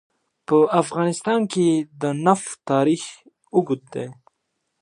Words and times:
په 0.47 0.57
افغانستان 0.81 1.41
کې 1.53 1.67
د 2.01 2.03
نفت 2.25 2.49
تاریخ 2.71 3.03
اوږد 3.53 3.81
دی. 3.93 4.07